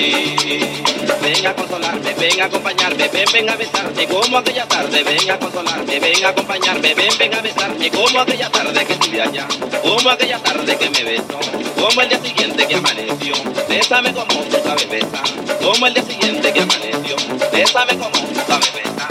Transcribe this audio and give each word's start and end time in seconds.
Ven 0.00 1.46
a 1.46 1.54
consolarme, 1.54 2.14
ven 2.14 2.40
a 2.40 2.46
acompañarme, 2.46 3.08
ven, 3.08 3.26
ven 3.32 3.50
a 3.50 3.56
besarme 3.56 4.06
como 4.08 4.38
aquella 4.38 4.66
tarde, 4.66 5.04
ven 5.04 5.30
a 5.30 5.38
consolarme, 5.38 6.00
ven 6.00 6.24
a 6.24 6.28
acompañarme, 6.30 6.94
ven, 6.94 7.18
ven 7.18 7.34
a 7.34 7.42
besarme 7.42 7.90
como 7.90 8.20
aquella 8.20 8.48
tarde 8.50 8.86
que 8.86 8.92
estuve 8.94 9.20
allá, 9.20 9.46
como 9.82 10.08
aquella 10.08 10.38
tarde 10.38 10.76
que 10.78 10.88
me 10.88 11.04
besó, 11.04 11.38
como 11.78 12.00
el 12.00 12.08
día 12.08 12.20
siguiente 12.22 12.66
que 12.66 12.74
amaneció, 12.76 13.34
bésame 13.68 14.14
como 14.14 14.42
tú 14.44 14.56
sabes 14.64 14.88
besar, 14.88 15.24
como 15.62 15.86
el 15.86 15.92
día 15.92 16.02
siguiente 16.04 16.50
que 16.50 16.60
amaneció, 16.60 17.16
bésame 17.52 17.98
como 17.98 18.10
tú 18.10 18.40
sabes 18.46 18.72
besar. 18.72 19.09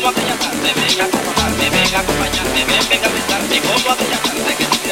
como 0.00 0.08
adelantarte, 0.08 0.72
venga 0.80 1.04
a 1.04 1.06
acompañarme, 1.08 1.70
venga 1.70 1.98
a 1.98 2.00
acompañarme, 2.00 2.64
ven, 2.64 2.88
venga 2.88 3.06
a 3.06 3.12
besarme, 3.12 3.60
como 3.60 3.90
adelantarte 3.90 4.54
que 4.56 4.62
estoy 4.62 4.90